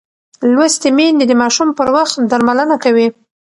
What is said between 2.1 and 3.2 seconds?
درملنه کوي.